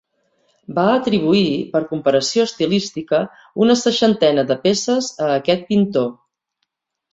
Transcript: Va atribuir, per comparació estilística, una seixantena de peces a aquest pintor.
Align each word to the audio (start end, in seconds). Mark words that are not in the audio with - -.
Va 0.77 0.85
atribuir, 0.93 1.51
per 1.75 1.81
comparació 1.91 2.47
estilística, 2.49 3.21
una 3.67 3.77
seixantena 3.83 4.49
de 4.55 4.59
peces 4.67 5.13
a 5.29 5.31
aquest 5.37 5.71
pintor. 5.71 6.13